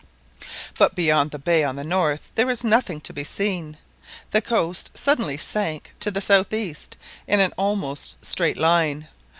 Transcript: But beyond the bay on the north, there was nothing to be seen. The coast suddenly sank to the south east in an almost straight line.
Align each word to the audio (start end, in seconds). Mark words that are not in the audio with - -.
But 0.79 0.95
beyond 0.95 1.29
the 1.29 1.37
bay 1.37 1.63
on 1.63 1.75
the 1.75 1.83
north, 1.83 2.31
there 2.33 2.47
was 2.47 2.63
nothing 2.63 3.01
to 3.01 3.13
be 3.13 3.23
seen. 3.23 3.77
The 4.31 4.41
coast 4.41 4.89
suddenly 4.95 5.37
sank 5.37 5.93
to 5.99 6.09
the 6.09 6.21
south 6.21 6.51
east 6.53 6.97
in 7.27 7.39
an 7.39 7.53
almost 7.55 8.25
straight 8.25 8.57
line. 8.57 9.09